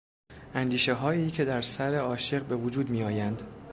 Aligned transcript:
اندیشههایی 0.53 1.31
که 1.31 1.45
در 1.45 1.61
سرعاشق 1.61 2.43
به 2.45 2.55
وجود 2.55 2.89
میآیند 2.89 3.43